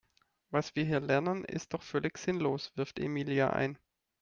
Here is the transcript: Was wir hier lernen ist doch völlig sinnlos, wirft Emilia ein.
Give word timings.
Was 0.49 0.75
wir 0.75 0.83
hier 0.83 0.99
lernen 0.99 1.43
ist 1.45 1.75
doch 1.75 1.83
völlig 1.83 2.17
sinnlos, 2.17 2.71
wirft 2.75 2.97
Emilia 2.97 3.51
ein. 3.51 3.77